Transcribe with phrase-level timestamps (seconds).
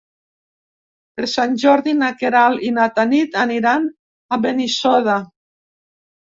[1.19, 5.21] Per Sant Jordi na Queralt i na Tanit aniran a Benissoda.